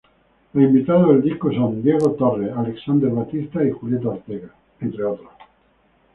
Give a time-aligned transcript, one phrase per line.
[0.53, 5.29] Los invitados del disco son: Diego Torres, Alexander Batista y Julieta Ortega, entre otros.